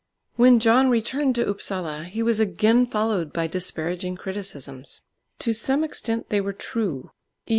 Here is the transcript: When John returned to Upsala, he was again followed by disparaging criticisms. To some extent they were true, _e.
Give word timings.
When 0.35 0.59
John 0.59 0.89
returned 0.89 1.35
to 1.35 1.47
Upsala, 1.47 2.05
he 2.05 2.23
was 2.23 2.39
again 2.39 2.87
followed 2.87 3.31
by 3.31 3.45
disparaging 3.45 4.15
criticisms. 4.15 5.01
To 5.37 5.53
some 5.53 5.83
extent 5.83 6.29
they 6.29 6.41
were 6.41 6.53
true, 6.53 7.11
_e. 7.47 7.49